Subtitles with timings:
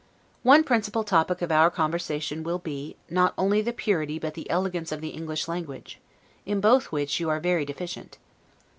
[0.41, 4.91] One principal topic of our conversation will be, not only the purity but the elegance
[4.91, 5.99] of the English language;
[6.43, 8.17] in both which you are very deficient.